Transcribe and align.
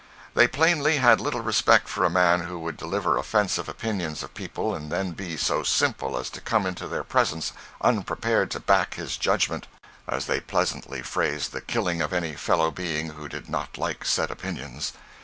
They 0.33 0.47
plainly 0.47 0.97
had 0.97 1.21
little 1.21 1.41
respect 1.41 1.87
for 1.87 2.03
a 2.03 2.09
man 2.09 2.39
who 2.47 2.57
would 2.57 2.75
deliver 2.75 3.19
offensive 3.19 3.69
opinions 3.69 4.23
of 4.23 4.33
people 4.33 4.73
and 4.73 4.91
then 4.91 5.11
be 5.11 5.37
so 5.37 5.61
simple 5.61 6.17
as 6.17 6.31
to 6.31 6.41
come 6.41 6.65
into 6.65 6.87
their 6.87 7.03
presence 7.03 7.53
unprepared 7.83 8.49
to 8.49 8.59
"back 8.59 8.95
his 8.95 9.15
judgment," 9.15 9.67
as 10.07 10.25
they 10.25 10.39
pleasantly 10.39 11.03
phrased 11.03 11.51
the 11.51 11.61
killing 11.61 12.01
of 12.01 12.13
any 12.13 12.33
fellow 12.33 12.71
being 12.71 13.09
who 13.11 13.27
did 13.29 13.47
not 13.47 13.77
like 13.77 14.03
said 14.03 14.31
opinions. 14.31 14.93